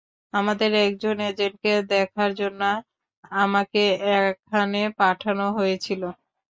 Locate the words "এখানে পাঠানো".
4.17-5.45